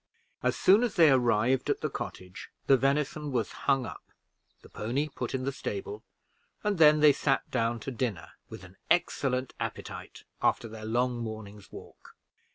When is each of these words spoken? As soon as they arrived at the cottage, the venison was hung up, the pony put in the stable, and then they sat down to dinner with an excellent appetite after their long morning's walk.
As 0.41 0.55
soon 0.57 0.81
as 0.81 0.95
they 0.95 1.11
arrived 1.11 1.69
at 1.69 1.81
the 1.81 1.89
cottage, 1.91 2.49
the 2.65 2.75
venison 2.75 3.31
was 3.31 3.51
hung 3.51 3.85
up, 3.85 4.01
the 4.63 4.67
pony 4.69 5.09
put 5.09 5.35
in 5.35 5.43
the 5.43 5.51
stable, 5.51 6.03
and 6.63 6.79
then 6.79 7.01
they 7.01 7.13
sat 7.13 7.47
down 7.51 7.79
to 7.81 7.91
dinner 7.91 8.29
with 8.49 8.63
an 8.63 8.77
excellent 8.89 9.53
appetite 9.59 10.23
after 10.41 10.67
their 10.67 10.85
long 10.85 11.19
morning's 11.19 11.71
walk. 11.71 12.15